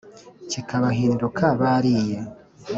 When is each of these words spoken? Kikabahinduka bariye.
Kikabahinduka 0.49 1.43
bariye. 1.59 2.17